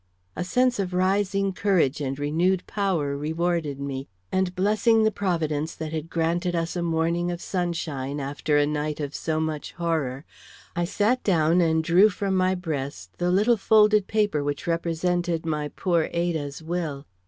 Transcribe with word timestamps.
A 0.35 0.43
sense 0.43 0.79
of 0.79 0.95
rising 0.95 1.53
courage 1.53 2.01
and 2.01 2.17
renewed 2.17 2.65
power 2.65 3.15
rewarded 3.15 3.79
me; 3.79 4.07
and 4.31 4.55
blessing 4.55 5.03
the 5.03 5.11
Providence 5.11 5.75
that 5.75 5.93
had 5.93 6.09
granted 6.09 6.55
us 6.55 6.75
a 6.75 6.81
morning 6.81 7.29
of 7.29 7.39
sunshine 7.39 8.19
after 8.19 8.57
a 8.57 8.65
night 8.65 8.99
of 8.99 9.13
so 9.13 9.39
much 9.39 9.73
horror, 9.73 10.25
I 10.75 10.85
sat 10.85 11.23
down 11.23 11.61
and 11.61 11.83
drew 11.83 12.09
from 12.09 12.35
my 12.35 12.55
breast 12.55 13.19
the 13.19 13.29
little 13.29 13.57
folded 13.57 14.07
paper 14.07 14.43
which 14.43 14.65
represented 14.65 15.45
my 15.45 15.67
poor 15.67 16.09
Ada's 16.11 16.63
will. 16.63 17.05